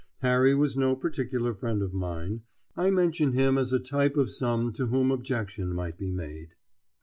Harry 0.23 0.55
was 0.55 0.75
no 0.75 0.95
particular 0.95 1.53
friend 1.53 1.83
of 1.83 1.93
mine; 1.93 2.41
I 2.75 2.89
mention 2.89 3.33
him 3.33 3.55
as 3.55 3.71
a 3.71 3.77
type 3.77 4.17
of 4.17 4.31
some 4.31 4.73
to 4.73 4.87
whom 4.87 5.11
objection 5.11 5.75
might 5.75 5.99
be 5.99 6.09
made. 6.09 6.55